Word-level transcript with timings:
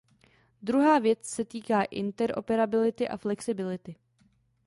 Druhá 0.61 0.99
věc 0.99 1.25
se 1.25 1.45
týká 1.45 1.83
interoperability 1.83 3.07
a 3.07 3.17
flexibility. 3.17 3.95